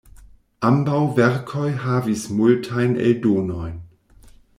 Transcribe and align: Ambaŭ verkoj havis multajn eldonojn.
Ambaŭ 0.69 1.01
verkoj 1.19 1.67
havis 1.83 2.23
multajn 2.39 2.97
eldonojn. 3.11 3.77